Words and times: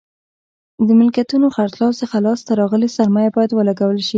د 0.87 0.89
ملکیتونو 0.99 1.47
خرڅلاو 1.55 1.97
څخه 2.01 2.15
لاس 2.25 2.39
ته 2.47 2.51
راغلې 2.61 2.89
سرمایه 2.97 3.31
باید 3.35 3.51
ولګول 3.53 3.97
شي. 4.07 4.09